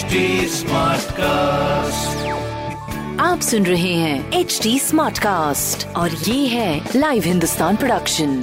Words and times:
HD 0.00 0.20
Smartcast. 0.48 2.12
आप 3.20 3.40
सुन 3.40 3.66
रहे 3.66 3.92
हैं 3.94 4.32
एच 4.32 4.58
डी 4.62 4.78
स्मार्ट 4.78 5.18
कास्ट 5.18 5.86
और 5.96 6.10
ये 6.28 6.46
है 6.46 6.90
लाइव 6.96 7.22
हिंदुस्तान 7.26 7.76
प्रोडक्शन 7.76 8.42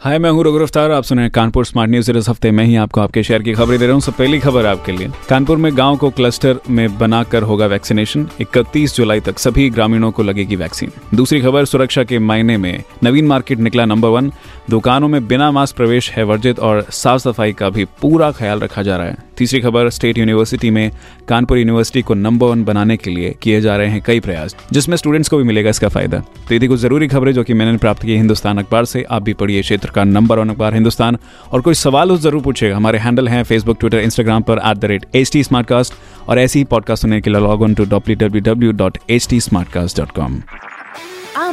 हाय 0.00 0.18
मैं 0.18 0.30
हूँ 0.30 0.44
रघु 0.44 0.58
रफ्तार। 0.58 0.90
आप 0.90 1.04
सुन 1.04 1.18
रहे 1.18 1.24
हैं 1.24 1.30
कानपुर 1.32 1.64
स्मार्ट 1.64 1.90
न्यूज़ 1.90 2.10
इस 2.12 2.28
हफ़्ते 2.28 2.50
में 2.50 2.64
ही 2.64 2.74
आपको 2.76 3.00
आपके 3.00 3.22
शहर 3.22 3.42
की 3.42 3.52
खबरें 3.52 3.78
दे 3.78 3.86
रहा 3.86 3.92
हूँ। 3.92 4.00
सब 4.00 4.12
पहली 4.12 4.38
खबर 4.40 4.66
आपके 4.66 4.92
लिए। 4.92 5.08
कानपुर 5.28 5.56
में 5.56 5.76
गाँव 5.76 5.96
को 5.96 6.10
क्लस्टर 6.10 6.58
में 6.70 6.98
बनाकर 6.98 7.42
होगा 7.42 7.66
वैक्सीनेशन 7.66 8.26
31 8.40 8.96
जुलाई 8.96 9.20
तक 9.20 9.38
सभी 9.38 9.68
ग्रामीणों 9.70 10.10
को 10.10 10.22
लगेगी 10.22 10.56
वैक्सीन 10.56 10.90
दूसरी 11.14 11.40
खबर 11.40 11.64
सुरक्षा 11.64 12.04
के 12.04 12.18
मायने 12.18 12.56
में 12.56 12.82
नवीन 13.04 13.26
मार्केट 13.26 13.58
निकला 13.58 13.84
नंबर 13.84 14.08
वन 14.08 14.30
दुकानों 14.70 15.08
में 15.08 15.26
बिना 15.28 15.50
मास्क 15.50 15.76
प्रवेश 15.76 16.10
है 16.10 16.22
वर्जित 16.24 16.58
और 16.58 16.80
साफ़ 16.82 17.20
सफ़ाई 17.20 17.52
का 17.52 17.68
भी 17.70 17.84
पूरा 18.00 18.30
ख्याल 18.32 18.60
रखा 18.60 18.82
जा 18.82 18.96
रहा 18.96 19.06
है। 19.06 19.16
तीसरी 19.38 19.60
खबर, 19.60 19.88
स्टेट 19.90 20.18
यूनिवर्सिटी 20.18 20.70
में 20.70 20.90
कानपुर 21.28 21.58
यूनिवर्सिटी 21.58 22.02
को 22.02 22.14
नंबर 22.14 22.46
वन 22.46 22.64
बनाने 22.64 22.96
के 22.96 23.10
लिए 23.10 23.34
किए 23.42 23.60
जा 23.60 23.76
रहे 23.76 23.88
हैं 23.88 24.00
कई 24.02 24.20
प्रयास, 24.20 24.56
जिसमें 24.72 24.96
स्टूडेंट्स 24.96 25.28
को 25.28 25.38
भी 25.38 25.44
मिलेगा 25.44 25.70
इसका 25.70 25.88
फ़ायदा। 25.88 26.18
तो 26.48 26.54
यदि 26.54 26.66
कुछ 26.66 26.80
ज़रूरी 26.80 27.08
खबरें 27.08 27.32
जो 27.32 27.44
कि 27.44 27.54
मैंने 27.54 27.76
प्राप्त 27.78 28.02
की 28.02 28.16
हिंदुस्तान 28.16 28.58
अखबार 28.58 28.84
से। 28.84 29.02
आप 29.02 29.22
भी 29.22 29.34
पढ़िए 29.34 29.62
क्षेत्र 29.62 29.90
का 29.90 30.04
नंबर 30.04 30.38
वन 30.38 30.50
अखबार 30.50 30.74
हिंदुस्तान। 30.74 31.18
और 31.52 31.60
कोई 31.60 31.74
सवाल 31.74 32.10
हो, 32.10 32.16
ज़रूर 32.16 32.42
पूछेगा 32.42 32.76
हमारे 32.76 32.98
हैंडल 32.98 33.28
हैं 33.28 33.42
फेसबुक 33.44 33.80
ट्विटर 33.80 33.98
इंस्टाग्राम 33.98 34.42
पर 34.42 34.62
at 34.66 34.76
the 34.76 34.84
rate 34.84 35.06
H 35.14 35.32
T 35.32 35.44
और 36.28 36.38
ऐसी 36.38 36.58
ही 36.58 36.64
पॉडकास्ट 36.64 37.02
सुनने 37.02 37.20
के 37.20 37.30
लिए 37.30 37.40
log 37.40 37.62
on 37.62 37.74
to 37.74 37.84
W 37.86 38.16
W 38.16 38.42
W 38.44 38.72
dot 38.74 38.98
H 39.10 39.28
T 39.30 39.38
dot 39.96 40.10
com 40.10 40.40